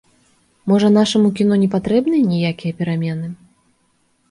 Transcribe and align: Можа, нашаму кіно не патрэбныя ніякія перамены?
Можа, 0.71 0.87
нашаму 0.99 1.27
кіно 1.41 1.59
не 1.65 1.69
патрэбныя 1.75 2.23
ніякія 2.33 2.77
перамены? 2.83 3.33